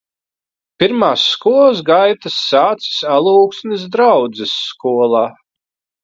[0.83, 5.21] Pirmās skolas gaitas sācis Alūksnes draudzes skolā.